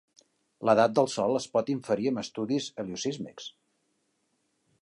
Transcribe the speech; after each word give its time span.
L'edat 0.69 0.95
del 0.99 1.09
sol 1.15 1.41
es 1.41 1.45
pot 1.57 1.69
inferir 1.75 2.09
amb 2.13 2.23
estudis 2.23 2.71
heliosísmics. 2.77 3.55